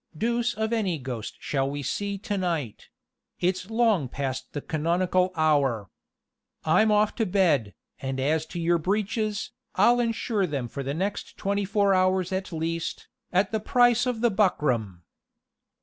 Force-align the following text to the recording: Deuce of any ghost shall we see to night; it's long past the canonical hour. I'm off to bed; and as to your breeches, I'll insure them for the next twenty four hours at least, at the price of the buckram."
Deuce 0.17 0.55
of 0.55 0.73
any 0.73 0.97
ghost 0.97 1.37
shall 1.39 1.69
we 1.69 1.83
see 1.83 2.17
to 2.17 2.35
night; 2.35 2.89
it's 3.39 3.69
long 3.69 4.09
past 4.09 4.51
the 4.53 4.59
canonical 4.59 5.31
hour. 5.35 5.91
I'm 6.65 6.91
off 6.91 7.13
to 7.17 7.25
bed; 7.27 7.75
and 7.99 8.19
as 8.19 8.47
to 8.47 8.59
your 8.59 8.79
breeches, 8.79 9.51
I'll 9.75 9.99
insure 9.99 10.47
them 10.47 10.67
for 10.67 10.81
the 10.81 10.95
next 10.95 11.37
twenty 11.37 11.65
four 11.65 11.93
hours 11.93 12.31
at 12.31 12.51
least, 12.51 13.09
at 13.31 13.51
the 13.51 13.59
price 13.59 14.07
of 14.07 14.21
the 14.21 14.31
buckram." 14.31 15.03